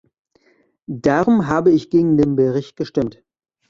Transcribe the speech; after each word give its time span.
Darum 0.87 1.45
habe 1.45 1.69
ich 1.69 1.91
gegen 1.91 2.17
den 2.17 2.35
Bericht 2.35 2.75
gestimmt. 2.75 3.21